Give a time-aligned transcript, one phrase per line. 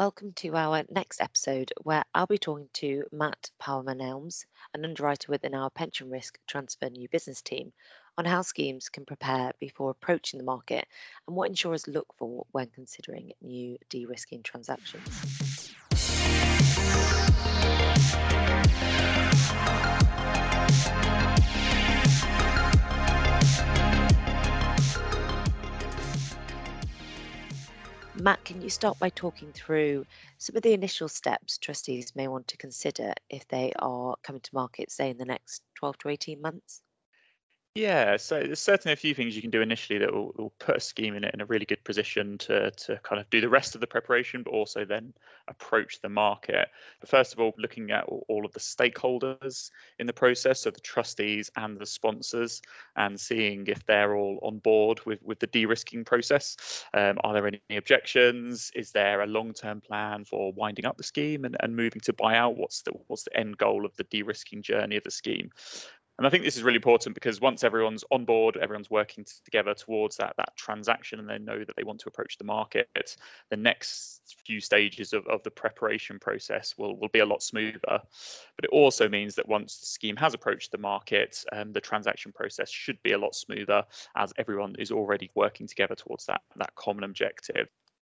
[0.00, 5.30] Welcome to our next episode where I'll be talking to Matt Powerman Elms, an underwriter
[5.30, 7.74] within our pension risk transfer new business team,
[8.16, 10.88] on how schemes can prepare before approaching the market
[11.26, 15.49] and what insurers look for when considering new de risking transactions.
[28.20, 30.06] Matt, can you start by talking through
[30.38, 34.54] some of the initial steps trustees may want to consider if they are coming to
[34.54, 36.82] market, say, in the next 12 to 18 months?
[37.76, 40.76] Yeah, so there's certainly a few things you can do initially that will, will put
[40.76, 43.48] a scheme in it in a really good position to to kind of do the
[43.48, 45.14] rest of the preparation, but also then
[45.46, 46.68] approach the market.
[46.98, 49.70] But first of all, looking at all of the stakeholders
[50.00, 52.60] in the process, so the trustees and the sponsors,
[52.96, 56.84] and seeing if they're all on board with with the de-risking process.
[56.92, 58.72] Um, are there any objections?
[58.74, 62.56] Is there a long-term plan for winding up the scheme and, and moving to buyout?
[62.56, 65.50] What's the what's the end goal of the de-risking journey of the scheme?
[66.20, 69.72] And I think this is really important because once everyone's on board, everyone's working together
[69.72, 73.16] towards that that transaction, and they know that they want to approach the market,
[73.48, 77.80] the next few stages of, of the preparation process will, will be a lot smoother.
[77.80, 82.32] But it also means that once the scheme has approached the market, um, the transaction
[82.32, 83.82] process should be a lot smoother
[84.14, 87.68] as everyone is already working together towards that, that common objective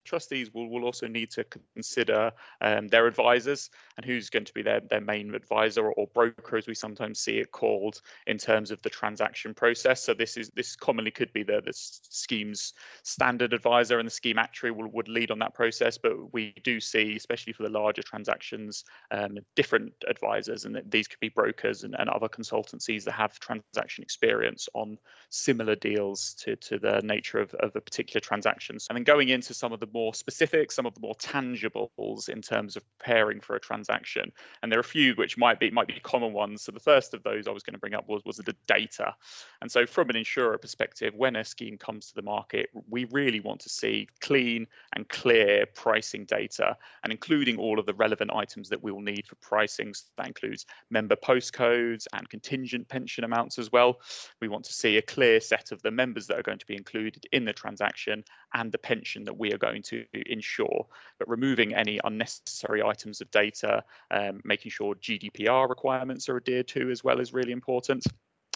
[0.10, 4.64] trustees will, will also need to consider um, their advisors and who's going to be
[4.64, 8.72] their, their main advisor or, or, broker as we sometimes see it called in terms
[8.72, 10.04] of the transaction process.
[10.04, 14.40] So this is this commonly could be the, the scheme's standard advisor and the scheme
[14.40, 15.98] actuary will, would lead on that process.
[15.98, 21.20] But we do see especially for the larger transactions um, different advisors and these could
[21.20, 24.98] be brokers and, and other consultancies that have transaction experience on
[25.30, 29.54] similar deals to, to the nature of, of the particular transactions and then going into
[29.54, 33.56] some of the more specific, some of the more tangibles in terms of preparing for
[33.56, 34.32] a transaction.
[34.62, 36.64] And there are a few which might be might be common ones.
[36.64, 39.14] So the first of those I was going to bring up was was the data.
[39.62, 43.40] And so from an insurer perspective, when a scheme comes to the market, we really
[43.40, 48.70] want to see clean and clear pricing data and including all of the relevant items
[48.70, 49.94] that we will need for pricing.
[49.94, 54.00] So that includes member postcodes and contingent pension amounts as well.
[54.42, 56.76] We want to see a clear set of the members that are going to be
[56.76, 58.24] included in the transaction
[58.54, 60.86] and the pension that we are going to ensure.
[61.18, 66.90] But removing any unnecessary items of data, um, making sure GDPR requirements are adhered to
[66.90, 68.06] as well is really important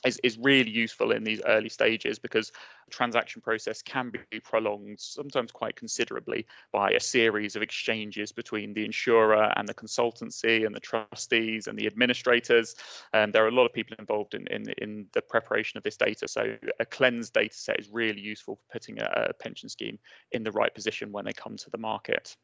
[0.06, 2.52] is, is really useful in these early stages because
[2.90, 8.86] transaction process can be prolonged sometimes quite considerably by a series of exchanges between the
[8.86, 12.76] insurer and the consultancy and the trustees and the administrators.
[13.14, 15.98] And there are a lot of people involved in, in, in the preparation of this
[15.98, 16.28] data.
[16.28, 19.98] So a cleansed data set is really useful for putting a, a pension scheme
[20.32, 22.36] in the right position when they come to the market.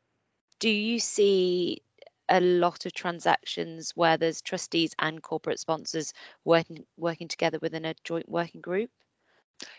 [0.60, 1.84] Do you see
[2.30, 6.14] a lot of transactions where there's trustees and corporate sponsors
[6.46, 8.92] working working together within a joint working group?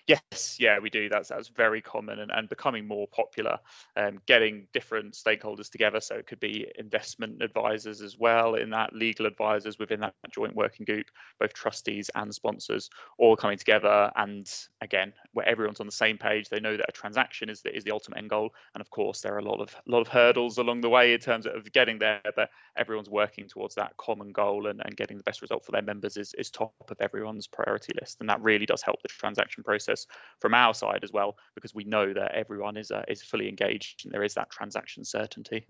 [0.06, 1.08] Yes, yeah, we do.
[1.08, 3.58] That's that's very common and, and becoming more popular.
[3.96, 8.92] Um, getting different stakeholders together, so it could be investment advisors as well in that,
[8.92, 11.06] legal advisors within that joint working group,
[11.38, 14.10] both trustees and sponsors, all coming together.
[14.16, 17.74] And again, where everyone's on the same page, they know that a transaction is the,
[17.74, 18.50] is the ultimate end goal.
[18.74, 21.20] And of course, there are a lot of lot of hurdles along the way in
[21.20, 25.22] terms of getting there, but everyone's working towards that common goal and, and getting the
[25.24, 28.18] best result for their members is, is top of everyone's priority list.
[28.20, 30.06] And that really does help the transaction process
[30.40, 34.04] from our side as well, because we know that everyone is uh, is fully engaged
[34.04, 35.60] and there is that transaction certainty.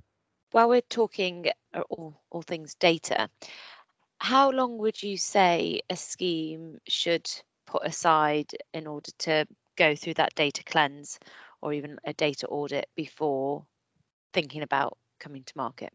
[0.52, 1.36] While we're talking
[1.74, 3.28] uh, all, all things data,
[4.18, 7.28] how long would you say a scheme should
[7.66, 9.46] put aside in order to
[9.76, 11.18] go through that data cleanse
[11.62, 13.64] or even a data audit before
[14.32, 15.92] thinking about coming to market?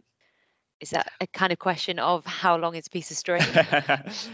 [0.82, 3.42] Is that a kind of question of how long is a piece of string?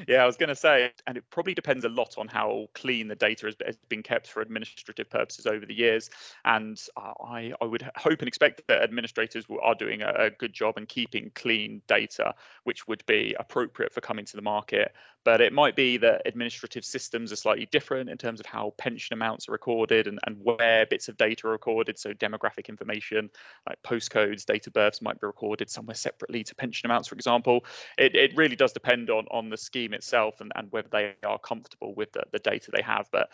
[0.07, 3.07] yeah, I was going to say, and it probably depends a lot on how clean
[3.07, 6.09] the data has, been kept for administrative purposes over the years.
[6.44, 10.51] And uh, I, I would hope and expect that administrators are doing a, a good
[10.51, 12.33] job in keeping clean data,
[12.63, 14.94] which would be appropriate for coming to the market.
[15.24, 19.13] But it might be that administrative systems are slightly different in terms of how pension
[19.13, 22.00] amounts are recorded and, and where bits of data are recorded.
[22.00, 23.30] So demographic information
[23.68, 25.95] like postcodes, date of births might be recorded somewhere
[26.31, 27.66] separately to pension amounts, for example.
[27.98, 31.39] It, it really does depend on, on the scheme itself and, and whether they are
[31.39, 33.07] comfortable with the, the data they have.
[33.12, 33.30] But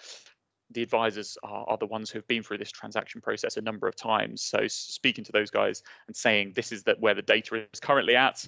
[0.72, 3.88] the advisors are, are the ones who have been through this transaction process a number
[3.88, 4.42] of times.
[4.42, 8.16] So speaking to those guys and saying this is that where the data is currently
[8.16, 8.46] at,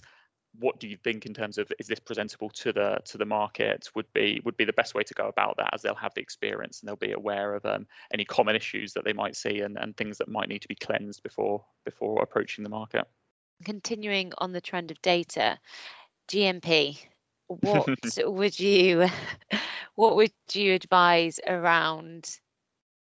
[0.59, 3.87] what do you think in terms of is this presentable to the to the market
[3.95, 6.21] would be would be the best way to go about that as they'll have the
[6.21, 9.77] experience and they'll be aware of um, any common issues that they might see and,
[9.77, 13.05] and things that might need to be cleansed before before approaching the market
[13.63, 15.59] Continuing on the trend of data,
[16.29, 16.99] GMP,
[17.47, 19.07] what would you
[19.95, 22.39] what would you advise around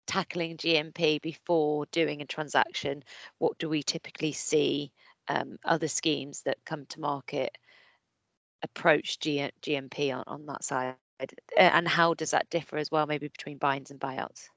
[0.07, 3.03] tackling GMP before doing a transaction?
[3.39, 4.91] What do we typically see
[5.27, 7.57] um, other schemes that come to market
[8.61, 10.95] approach G- GMP on, on that side?
[11.57, 14.49] And how does that differ as well, maybe between buy-ins and buyouts?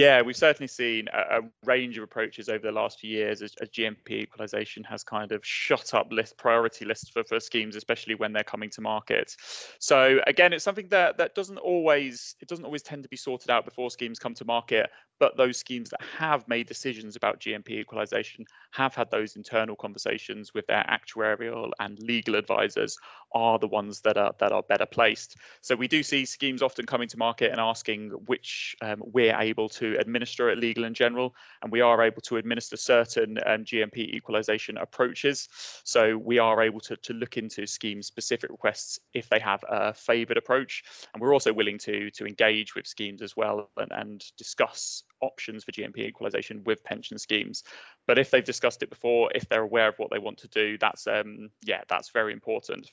[0.00, 3.54] Yeah, we've certainly seen a, a, range of approaches over the last few years as,
[3.60, 8.14] as, GMP equalization has kind of shot up list priority lists for, for schemes, especially
[8.14, 9.36] when they're coming to market.
[9.78, 13.50] So again, it's something that that doesn't always it doesn't always tend to be sorted
[13.50, 14.88] out before schemes come to market.
[15.18, 20.54] But those schemes that have made decisions about GMP equalization have had those internal conversations
[20.54, 22.96] with their actuarial and legal advisors
[23.34, 25.36] are the ones that are that are better placed.
[25.60, 29.68] So we do see schemes often coming to market and asking which um, we're able
[29.68, 33.98] to administer at Legal and General, and we are able to administer certain um, GMP
[34.14, 35.48] equalization approaches.
[35.84, 39.92] So we are able to, to look into scheme specific requests if they have a
[39.92, 44.24] favoured approach, and we're also willing to to engage with schemes as well and, and
[44.36, 47.64] discuss options for GMP equalization with pension schemes.
[48.06, 50.78] But if they've discussed it before, if they're aware of what they want to do,
[50.78, 52.90] that's um, yeah, that's very important.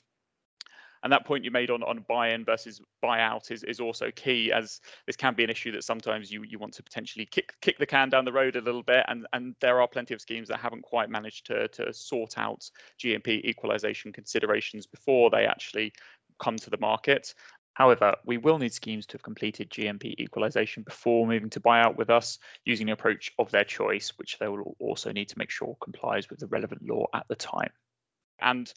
[1.02, 4.80] And that point you made on, on buy-in versus buy-out is, is also key, as
[5.06, 7.86] this can be an issue that sometimes you, you want to potentially kick kick the
[7.86, 10.58] can down the road a little bit, and, and there are plenty of schemes that
[10.58, 12.68] haven't quite managed to, to sort out
[13.00, 15.92] GMP equalization considerations before they actually
[16.38, 17.34] come to the market.
[17.78, 22.10] However, we will need schemes to have completed GMP equalization before moving to buyout with
[22.10, 25.76] us using the approach of their choice, which they will also need to make sure
[25.80, 27.70] complies with the relevant law at the time.
[28.40, 28.72] And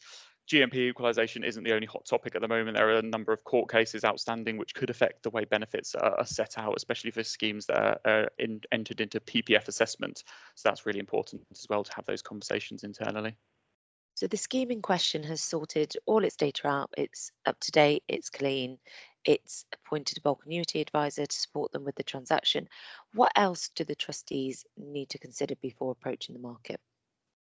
[0.50, 2.76] GMP equalisation isn't the only hot topic at the moment.
[2.76, 6.26] There are a number of court cases outstanding which could affect the way benefits are,
[6.26, 10.24] set out, especially for schemes that are, are in, entered into PPF assessment.
[10.54, 13.36] So that's really important as well to have those conversations internally.
[14.14, 16.90] So the scheme in question has sorted all its data out.
[16.98, 18.02] It's up to date.
[18.08, 18.78] It's clean.
[19.24, 22.68] It's appointed a bulk annuity advisor to support them with the transaction.
[23.14, 26.80] What else do the trustees need to consider before approaching the market?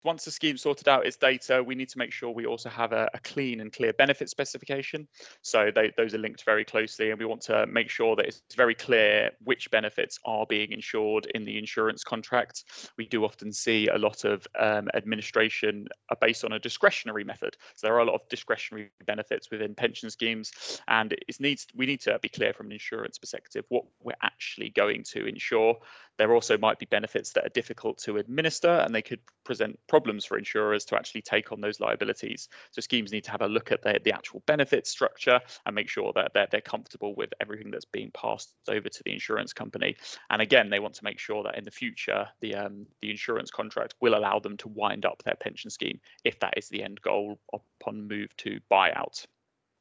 [0.04, 2.92] Once the scheme's sorted out its data, we need to make sure we also have
[2.92, 5.06] a, a clean and clear benefit specification.
[5.42, 8.42] So they, those are linked very closely, and we want to make sure that it's
[8.56, 12.64] very clear which benefits are being insured in the insurance contract.
[12.96, 15.88] We do often see a lot of um, administration
[16.20, 17.56] based on a discretionary method.
[17.74, 21.86] So there are a lot of discretionary benefits within pension schemes, and it needs we
[21.86, 25.76] need to be clear from an insurance perspective what we're actually going to insure.
[26.20, 30.26] There also might be benefits that are difficult to administer, and they could present problems
[30.26, 32.50] for insurers to actually take on those liabilities.
[32.72, 35.88] So schemes need to have a look at the, the actual benefit structure and make
[35.88, 39.96] sure that they're, they're comfortable with everything that's being passed over to the insurance company.
[40.28, 43.50] And again, they want to make sure that in the future, the um, the insurance
[43.50, 47.00] contract will allow them to wind up their pension scheme if that is the end
[47.00, 49.24] goal upon move to buyout.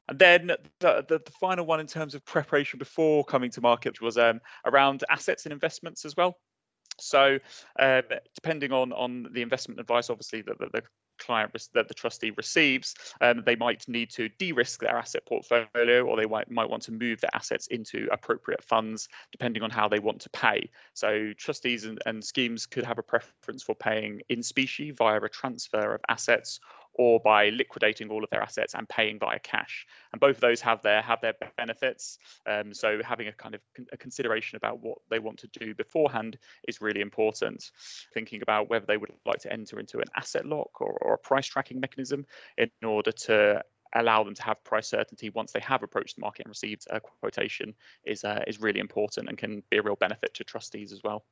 [0.10, 0.48] And then
[0.80, 4.42] the, the, the, final one in terms of preparation before coming to market was um,
[4.66, 6.36] around assets and investments as well.
[7.00, 7.38] So
[7.80, 8.02] um,
[8.36, 10.82] depending on on the investment advice, obviously that the,
[11.20, 16.18] client that the trustee receives, um, they might need to de-risk their asset portfolio, or
[16.18, 20.00] they might, might want to move their assets into appropriate funds, depending on how they
[20.00, 20.70] want to pay.
[20.94, 25.30] So trustees and, and schemes could have a preference for paying in specie via a
[25.30, 26.60] transfer of assets
[27.00, 29.88] or by liquidating all of their assets and paying via cash.
[30.12, 32.20] And both of those have their have their benefits.
[32.46, 33.62] Um, so having a kind of
[33.94, 37.72] a consideration about what they want to do beforehand is really important.
[38.14, 41.18] Thinking about whether they would like to enter into an asset lock or, or a
[41.18, 42.26] price tracking mechanism
[42.58, 43.64] in order to
[43.96, 47.00] allow them to have price certainty once they have approached the market and received a
[47.00, 47.74] quotation
[48.04, 51.24] is uh, is really important and can be a real benefit to trustees as well.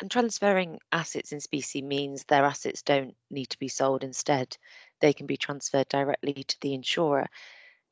[0.00, 4.02] And transferring assets in specie means their assets don't need to be sold.
[4.02, 4.56] Instead,
[5.00, 7.26] they can be transferred directly to the insurer.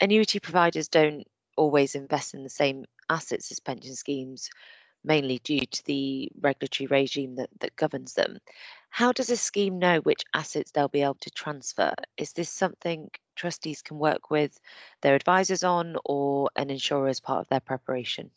[0.00, 4.50] Annuity providers don't always invest in the same assets as pension schemes,
[5.04, 8.38] mainly due to the regulatory regime that, that governs them.
[8.90, 11.94] How does a scheme know which assets they'll be able to transfer?
[12.16, 14.58] Is this something trustees can work with
[15.00, 18.30] their advisors on or an insurer as part of their preparation?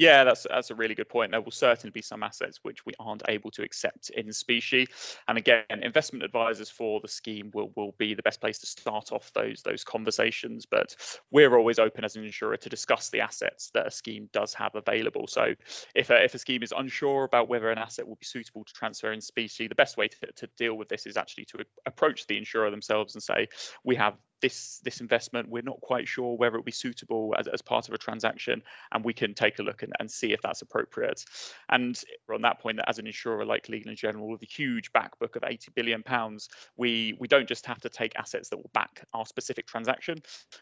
[0.00, 1.32] Yeah, that's that's a really good point.
[1.32, 4.88] There will certainly be some assets which we aren't able to accept in specie,
[5.28, 9.12] and again, investment advisors for the scheme will will be the best place to start
[9.12, 10.64] off those those conversations.
[10.64, 10.96] But
[11.30, 14.74] we're always open as an insurer to discuss the assets that a scheme does have
[14.74, 15.26] available.
[15.26, 15.54] So
[15.94, 18.72] if a, if a scheme is unsure about whether an asset will be suitable to
[18.72, 22.26] transfer in specie, the best way to, to deal with this is actually to approach
[22.26, 23.48] the insurer themselves and say,
[23.84, 25.50] we have this this investment.
[25.50, 28.62] We're not quite sure whether it will be suitable as, as part of a transaction,
[28.92, 31.24] and we can take a look and, and see if that's appropriate.
[31.68, 32.00] And
[32.32, 35.18] on that point, that as an insurer like Legal and General with a huge back
[35.18, 38.70] book of 80 billion pounds, we we don't just have to take assets that will
[38.72, 40.18] back our specific transaction.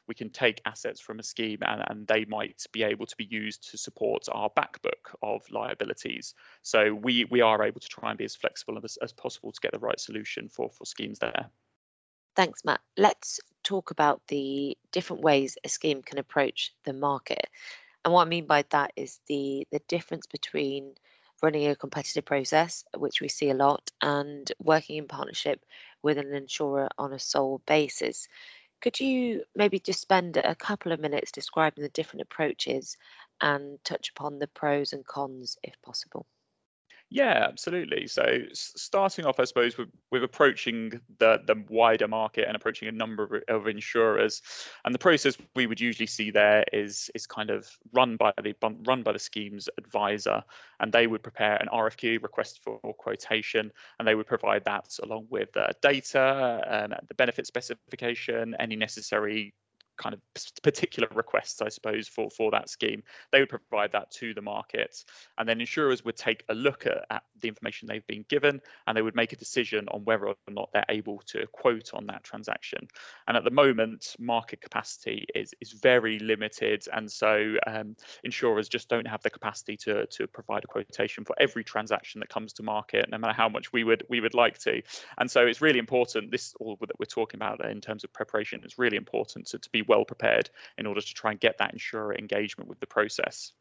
[0.06, 3.25] We can take assets from a scheme, and, and they might be able to be
[3.25, 6.35] used to support our back book of liabilities.
[6.62, 9.61] So we we are able to try and be as flexible as, as possible to
[9.61, 11.50] get the right solution for for schemes there.
[12.38, 12.80] Thanks, Matt.
[12.97, 17.49] Let's talk about the different ways a scheme can approach the market.
[18.09, 20.95] And what I mean by that is the the difference between
[21.43, 25.67] running a competitive process, which we see a lot, and working in partnership
[26.00, 28.27] with an insurer on a sole basis.
[28.81, 32.97] Could you maybe just spend a couple of minutes describing the different approaches
[33.43, 36.25] and touch upon the pros and cons if possible?
[37.11, 38.07] Yeah, absolutely.
[38.07, 42.93] So starting off, I suppose, with, with approaching the, the wider market and approaching a
[42.93, 44.43] number of, of insurers,
[44.85, 48.55] and the process we would usually see there is is kind of run by the
[48.87, 50.45] run by the scheme's advisor,
[50.81, 55.29] and they would prepare an RFQ request for quotation, and they would provide that along
[55.31, 59.55] with uh, data and the benefit specification, any necessary
[59.99, 60.21] kind of
[60.62, 63.02] particular requests, I suppose, for, for that scheme.
[63.33, 65.05] They would provide that to the market.
[65.37, 68.97] And then insurers would take a look at, at the information they've been given and
[68.97, 72.25] they would make a decision on whether or not they're able to quote on that
[72.25, 72.87] transaction.
[73.26, 76.85] And at the moment, market capacity is, is very limited.
[76.93, 81.35] And so um, insurers just don't have the capacity to, to provide a quotation for
[81.38, 84.59] every transaction that comes to market, no matter how much we would we would like
[84.59, 84.83] to.
[85.19, 88.61] And so it's really important, this all that we're talking about in terms of preparation,
[88.64, 91.73] it's really important to, to be well prepared in order to try and get that
[91.73, 93.52] insurer engagement with the process.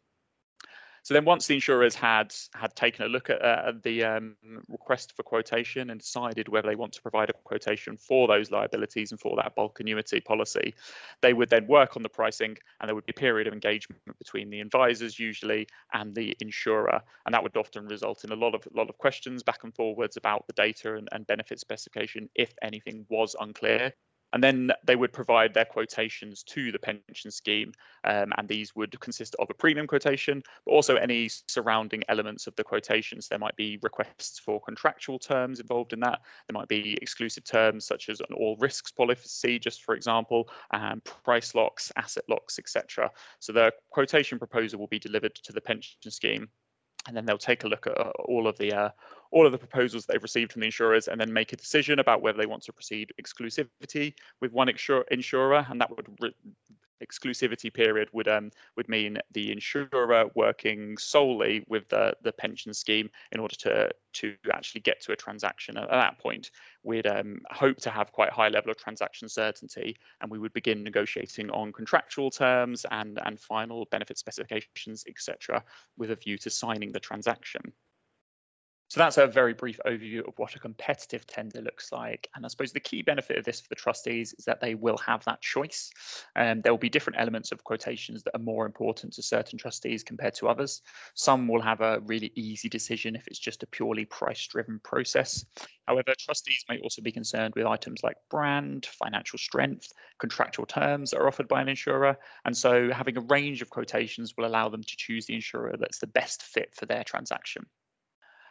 [1.07, 4.35] So then once the insurers had had taken a look at uh, the um,
[4.67, 9.11] request for quotation and decided whether they want to provide a quotation for those liabilities
[9.11, 10.73] and for that bulk annuity policy,
[11.21, 14.01] they would then work on the pricing and there would be a period of engagement
[14.17, 17.01] between the advisors usually and the insurer.
[17.25, 20.17] And that would often result in a lot of lot of questions back and forwards
[20.17, 23.93] about the data and, and benefit specification if anything was unclear
[24.37, 27.71] and then they would provide their quotations to the pension scheme,
[28.03, 32.55] um, and these would consist of a premium quotation, but also any surrounding elements of
[32.55, 33.27] the quotations.
[33.27, 36.21] There might be requests for contractual terms involved in that.
[36.47, 41.03] There might be exclusive terms such as an all risks policy, just for example, and
[41.03, 43.09] price locks, asset locks, etc.
[43.39, 46.47] So the quotation proposal will be delivered to the pension scheme
[47.07, 48.89] and then they'll take a look at uh, all of the uh,
[49.31, 52.21] all of the proposals they've received from the insurers and then make a decision about
[52.21, 55.65] whether they want to proceed exclusivity with one insurer.
[55.69, 56.33] And that would re-
[57.03, 63.09] exclusivity period would um would mean the insurer working solely with the the pension scheme
[63.31, 65.77] in order to to actually get to a transaction.
[65.77, 66.51] At that point
[66.83, 70.53] we'd um, hope to have quite a high level of transaction certainty and we would
[70.53, 75.63] begin negotiating on contractual terms and and final benefit specifications etc
[75.97, 77.61] with a view to signing the transaction
[78.89, 82.29] so that's a very brief overview of what a competitive tender looks like.
[82.35, 84.97] And I suppose the key benefit of this for the trustees is that they will
[84.97, 85.91] have that choice.
[86.37, 90.03] Um, there will be different elements of quotations that are more important to certain trustees
[90.03, 90.81] compared to others.
[91.15, 95.45] Some will have a really easy decision if it's just a purely price driven process.
[95.85, 101.19] However, trustees may also be concerned with items like brand, financial strength, contractual terms that
[101.19, 102.17] are offered by an insurer.
[102.45, 105.99] And so having a range of quotations will allow them to choose the insurer that's
[105.99, 107.65] the best fit for their transaction.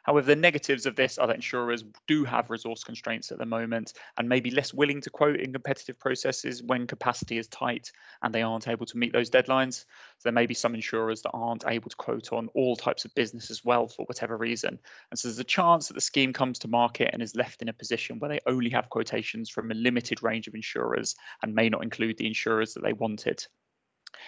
[0.07, 3.93] However, the negatives of this are that insurers do have resource constraints at the moment
[4.17, 7.91] and may be less willing to quote in competitive processes when capacity is tight
[8.23, 9.81] and they aren't able to meet those deadlines.
[10.19, 13.15] So there may be some insurers that aren't able to quote on all types of
[13.17, 14.79] business as well for whatever reason.
[15.11, 17.69] And so there's a chance that the scheme comes to market and is left in
[17.69, 21.69] a position where they only have quotations from a limited range of insurers and may
[21.69, 23.45] not include the insurers that they wanted.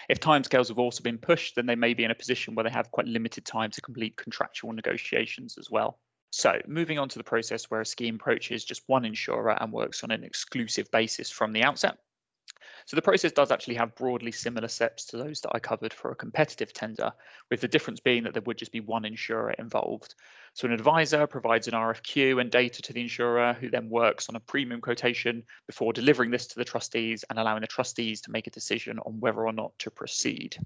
[0.08, 2.70] If timescales have also been pushed, then they may be in a position where they
[2.70, 5.98] have quite limited time to complete contractual negotiations as well.
[6.30, 10.04] So, moving on to the process where a scheme approaches just one insurer and works
[10.04, 11.98] on an exclusive basis from the outset.
[12.86, 16.10] So the process does actually have broadly similar steps to those that I covered for
[16.10, 17.12] a competitive tender,
[17.50, 20.14] with the difference being that there would just be one insurer involved.
[20.54, 24.36] So an advisor provides an RFQ and data to the insurer, who then works on
[24.36, 28.46] a premium quotation before delivering this to the trustees and allowing the trustees to make
[28.46, 30.56] a decision on whether or not to proceed.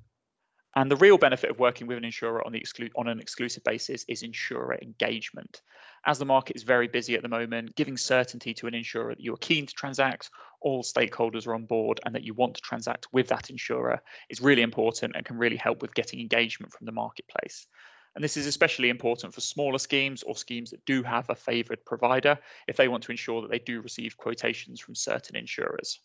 [0.74, 4.06] And the real benefit of working with an insurer on, exclu- on an exclusive basis
[4.08, 5.60] is insurer engagement.
[6.06, 9.22] As the market is very busy at the moment, giving certainty to an insurer that
[9.22, 10.30] you are keen to transact,
[10.62, 14.00] all stakeholders are on board, and that you want to transact with that insurer
[14.30, 17.66] is really important and can really help with getting engagement from the marketplace.
[18.14, 21.84] And this is especially important for smaller schemes or schemes that do have a favoured
[21.84, 26.00] provider if they want to ensure that they do receive quotations from certain insurers.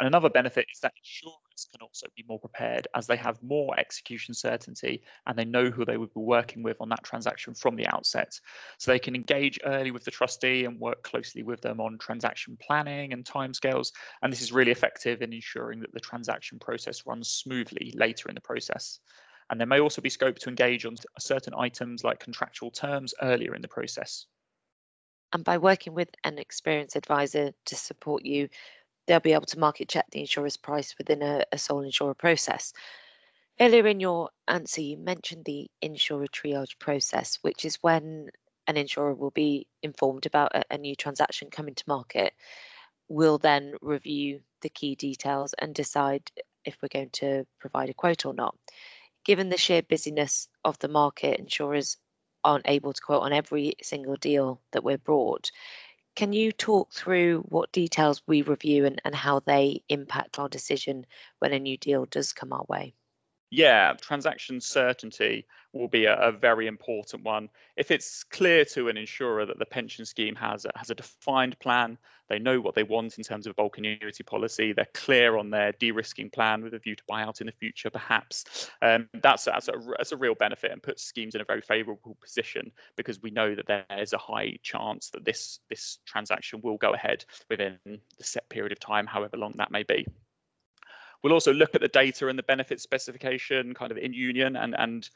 [0.00, 3.78] And another benefit is that insurers can also be more prepared as they have more
[3.78, 7.76] execution certainty and they know who they would be working with on that transaction from
[7.76, 8.32] the outset.
[8.78, 12.56] So they can engage early with the trustee and work closely with them on transaction
[12.62, 13.92] planning and timescales.
[14.22, 18.34] And this is really effective in ensuring that the transaction process runs smoothly later in
[18.34, 19.00] the process.
[19.50, 23.54] And there may also be scope to engage on certain items like contractual terms earlier
[23.54, 24.24] in the process.
[25.32, 28.48] And by working with an experienced advisor to support you,
[29.10, 32.72] they'll be able to market check the insurer's price within a, a sole insurer process.
[33.60, 38.30] Earlier in your answer, you mentioned the insurer triage process, which is when
[38.68, 42.32] an insurer will be informed about a, a new transaction coming to market,
[43.10, 46.30] We'll then review the key details and decide
[46.64, 48.54] if we're going to provide a quote or not.
[49.24, 51.96] Given the sheer busyness of the market, insurers
[52.44, 55.50] aren't able to quote on every single deal that we're brought.
[56.20, 61.06] Can you talk through what details we review and, and how they impact our decision
[61.38, 62.94] when a new deal does come our way?
[63.50, 67.48] Yeah, transaction certainty will be a, a, very important one.
[67.76, 71.58] If it's clear to an insurer that the pension scheme has a, has a defined
[71.58, 75.50] plan, they know what they want in terms of bulk annuity policy, they're clear on
[75.50, 78.70] their de-risking plan with a view to buyout in the future, perhaps.
[78.82, 82.16] Um, that's, that's, a, that's a real benefit and puts schemes in a very favourable
[82.22, 86.76] position because we know that there is a high chance that this this transaction will
[86.76, 90.06] go ahead within the set period of time, however long that may be.
[91.22, 94.74] We'll also look at the data and the benefit specification kind of in union and,
[94.78, 95.08] and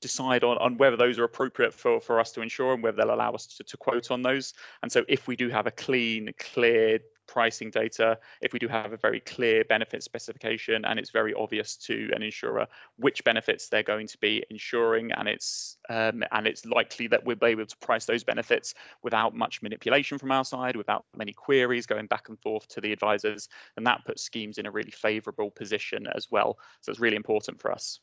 [0.00, 3.14] decide on, on whether those are appropriate for, for us to insure and whether they'll
[3.14, 4.54] allow us to, to quote on those.
[4.82, 8.92] And so if we do have a clean, clear pricing data, if we do have
[8.92, 12.66] a very clear benefit specification and it's very obvious to an insurer
[12.96, 17.36] which benefits they're going to be insuring and it's um, and it's likely that we'll
[17.36, 21.86] be able to price those benefits without much manipulation from our side, without many queries
[21.86, 25.50] going back and forth to the advisors, and that puts schemes in a really favorable
[25.50, 26.58] position as well.
[26.80, 28.00] So it's really important for us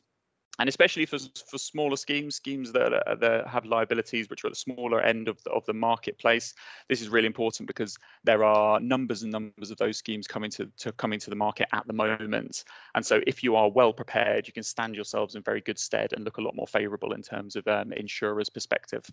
[0.58, 4.58] and especially for for smaller schemes, schemes that, that have liabilities which are at the
[4.58, 6.54] smaller end of the, of the marketplace,
[6.88, 10.70] this is really important because there are numbers and numbers of those schemes coming to,
[10.78, 12.64] to coming to the market at the moment.
[12.94, 16.12] And so, if you are well prepared, you can stand yourselves in very good stead
[16.12, 19.04] and look a lot more favourable in terms of um, insurers' perspective.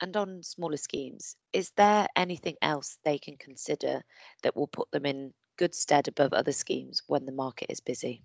[0.00, 4.02] And on smaller schemes, is there anything else they can consider
[4.42, 8.24] that will put them in good stead above other schemes when the market is busy?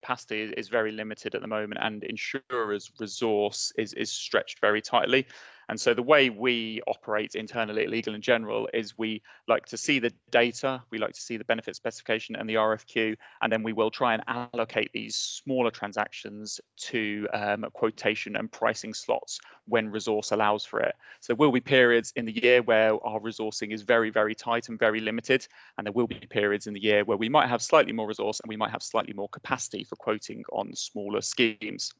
[0.00, 5.26] Capacity is very limited at the moment and insurers resource is is stretched very tightly
[5.68, 9.76] and so the way we operate internally at Legal & General is we like to
[9.76, 13.62] see the data, we like to see the benefit specification and the RFQ, and then
[13.62, 19.90] we will try and allocate these smaller transactions to um, quotation and pricing slots when
[19.90, 20.94] resource allows for it.
[21.20, 24.70] So there will be periods in the year where our resourcing is very, very tight
[24.70, 27.60] and very limited, and there will be periods in the year where we might have
[27.60, 31.92] slightly more resource and we might have slightly more capacity for quoting on smaller schemes.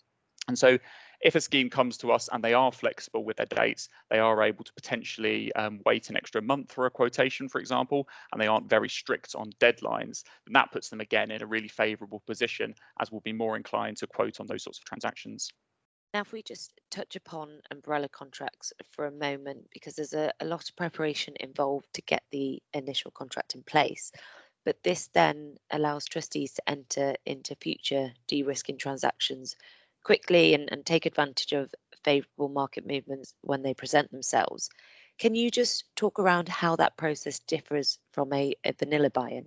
[0.48, 0.78] And so
[1.20, 4.42] if a scheme comes to us and they are flexible with their dates, they are
[4.42, 8.46] able to potentially um, wait an extra month for a quotation, for example, and they
[8.46, 12.74] aren't very strict on deadlines, then that puts them again in a really favourable position
[13.00, 15.50] as we'll be more inclined to quote on those sorts of transactions.
[16.14, 20.46] Now, if we just touch upon umbrella contracts for a moment, because there's a, a
[20.46, 24.10] lot of preparation involved to get the initial contract in place.
[24.64, 29.56] But this then allows trustees to enter into future de risking transactions
[30.08, 31.70] quickly and, and take advantage of
[32.02, 34.70] favorable market movements when they present themselves.
[35.18, 39.46] Can you just talk around how that process differs from a, a vanilla buy in?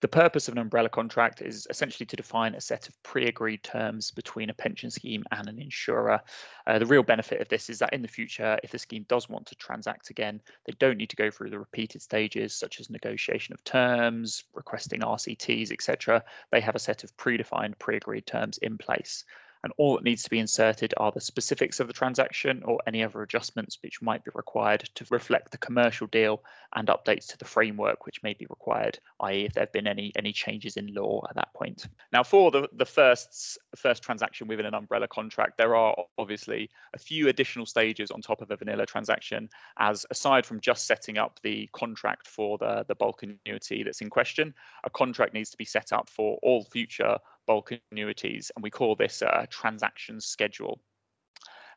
[0.00, 3.62] The purpose of an umbrella contract is essentially to define a set of pre agreed
[3.62, 6.20] terms between a pension scheme and an insurer.
[6.66, 9.28] Uh, the real benefit of this is that in the future, if the scheme does
[9.28, 12.90] want to transact again, they don't need to go through the repeated stages such as
[12.90, 16.24] negotiation of terms, requesting RCTs, etc.
[16.50, 19.24] They have a set of predefined pre agreed terms in place
[19.62, 23.02] and all that needs to be inserted are the specifics of the transaction or any
[23.02, 26.42] other adjustments which might be required to reflect the commercial deal
[26.74, 29.44] and updates to the framework which may be required, i.e.
[29.44, 31.86] if there have been any any changes in law at that point.
[32.12, 36.98] Now for the, the first first transaction within an umbrella contract, there are obviously a
[36.98, 41.40] few additional stages on top of a vanilla transaction as aside from just setting up
[41.42, 45.64] the contract for the, the bulk annuity that's in question, a contract needs to be
[45.64, 50.80] set up for all future bulk annuities, and we call this a transaction schedule.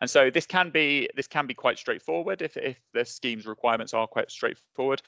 [0.01, 3.93] And so this can be this can be quite straightforward if, if the scheme's requirements
[3.93, 5.01] are quite straightforward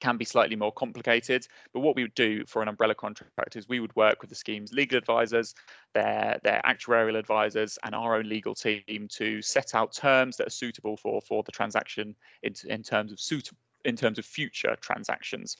[0.00, 1.46] can be slightly more complicated.
[1.72, 4.36] But what we would do for an umbrella contract is we would work with the
[4.36, 5.54] scheme's legal advisors,
[5.94, 10.50] their their actuarial advisors, and our own legal team to set out terms that are
[10.50, 13.50] suitable for for the transaction in, in terms of suit
[13.84, 15.56] in terms of future transactions.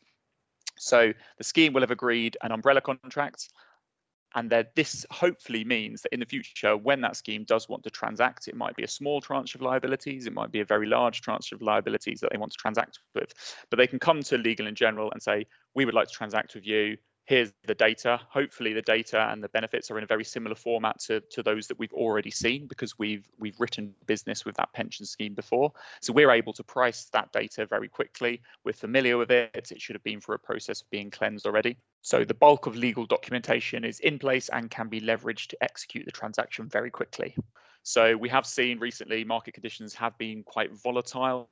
[0.78, 3.48] So the scheme will have agreed an umbrella contract
[4.34, 7.90] and that this hopefully means that in the future, when that scheme does want to
[7.90, 11.22] transact, it might be a small tranche of liabilities, it might be a very large
[11.22, 13.32] tranche of liabilities that they want to transact with.
[13.70, 16.54] But they can come to Legal and General and say, we would like to transact
[16.54, 18.20] with you here's the data.
[18.30, 21.66] Hopefully the data and the benefits are in a very similar format to, to those
[21.66, 25.72] that we've already seen because we've we've written business with that pension scheme before.
[26.00, 28.40] So we're able to price that data very quickly.
[28.64, 29.50] We're familiar with it.
[29.54, 31.76] It should have been for a process of being cleansed already.
[32.06, 36.04] So the bulk of legal documentation is in place and can be leveraged to execute
[36.04, 37.34] the transaction very quickly.
[37.82, 41.48] So we have seen recently market conditions have been quite volatile.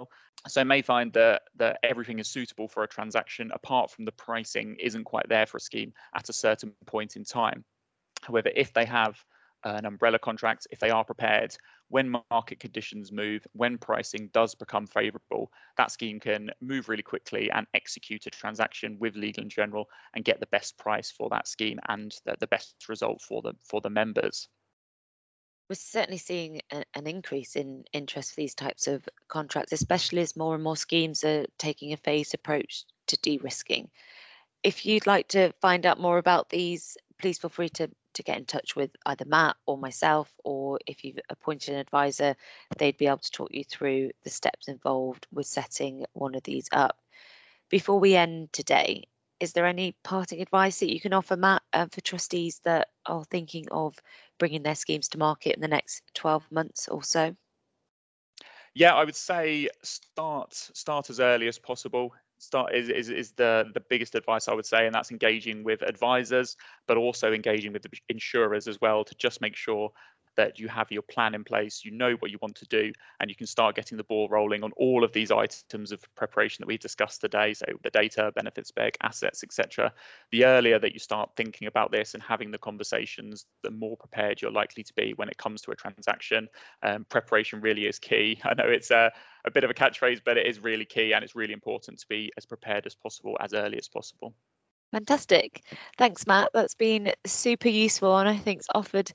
[0.46, 4.76] So may find that that everything is suitable for a transaction apart from the pricing
[4.78, 7.64] isn't quite there for a scheme at a certain point in time.
[8.22, 9.24] However, if they have
[9.64, 11.56] an umbrella contract, if they are prepared,
[11.88, 17.50] when market conditions move, when pricing does become favourable, that scheme can move really quickly
[17.50, 21.48] and execute a transaction with Legal and General and get the best price for that
[21.48, 24.48] scheme and the, the best result for the for the members
[25.68, 30.36] we're certainly seeing a, an increase in interest for these types of contracts, especially as
[30.36, 33.90] more and more schemes are taking a phased approach to de-risking.
[34.62, 38.38] If you'd like to find out more about these, please feel free to, to get
[38.38, 42.34] in touch with either Matt or myself, or if you've appointed an advisor,
[42.78, 46.68] they'd be able to talk you through the steps involved with setting one of these
[46.72, 46.98] up.
[47.70, 49.04] Before we end today,
[49.40, 53.24] is there any parting advice that you can offer, Matt, uh, for trustees that are
[53.24, 53.96] thinking of
[54.38, 57.36] bringing their schemes to market in the next 12 months or so?
[58.74, 62.12] Yeah, I would say start start as early as possible.
[62.44, 65.82] Start is, is, is the, the biggest advice I would say, and that's engaging with
[65.82, 69.90] advisors, but also engaging with the insurers as well to just make sure
[70.36, 73.30] that you have your plan in place, you know what you want to do, and
[73.30, 76.66] you can start getting the ball rolling on all of these items of preparation that
[76.66, 77.54] we've discussed today.
[77.54, 79.92] So the data, benefits spec, assets, etc.
[80.30, 84.40] The earlier that you start thinking about this and having the conversations, the more prepared
[84.40, 86.48] you're likely to be when it comes to a transaction.
[86.82, 88.38] Um, preparation really is key.
[88.44, 89.12] I know it's a,
[89.44, 92.06] a bit of a catchphrase, but it is really key and it's really important to
[92.08, 94.34] be as prepared as possible as early as possible.
[94.94, 95.64] Fantastic.
[95.98, 96.50] Thanks, Matt.
[96.54, 99.10] That's been super useful and I think it's offered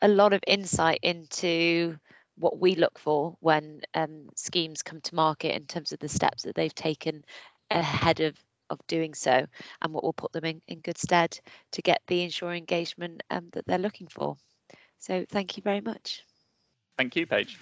[0.00, 1.98] a lot of insight into
[2.36, 6.44] what we look for when um, schemes come to market in terms of the steps
[6.44, 7.24] that they've taken
[7.72, 8.36] ahead of
[8.70, 9.44] of doing so
[9.82, 11.36] and what will put them in, in good stead
[11.72, 14.36] to get the insurer engagement um, that they're looking for.
[14.98, 16.22] So thank you very much.
[16.96, 17.58] Thank you, Paige.